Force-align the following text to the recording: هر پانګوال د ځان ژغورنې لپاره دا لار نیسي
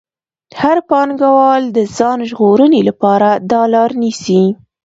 هر 0.59 0.77
پانګوال 0.89 1.63
د 1.77 1.77
ځان 1.97 2.19
ژغورنې 2.29 2.81
لپاره 2.89 3.29
دا 3.51 3.61
لار 3.73 3.91
نیسي 4.01 4.43